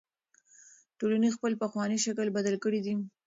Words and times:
ټولنې 0.99 1.29
خپل 1.35 1.51
پخوانی 1.61 1.97
شکل 2.05 2.27
بدل 2.37 2.55
کړی 2.63 2.79
دی. 2.85 2.95